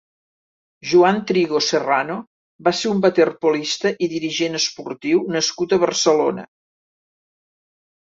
Joan 0.91 1.17
Trigo 1.31 1.59
Serrano 1.65 2.15
va 2.67 2.73
ser 2.77 2.93
un 2.93 3.03
waterpolista 3.03 3.91
i 4.07 4.09
dirigent 4.13 4.61
esportiu 4.61 5.21
nascut 5.37 5.77
a 5.77 5.79
Barcelona. 5.85 6.47